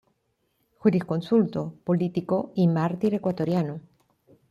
Jurisconsulto, 0.79 1.75
político 1.83 2.51
y 2.55 2.67
mártir 2.67 3.13
ecuatoriano. 3.13 3.81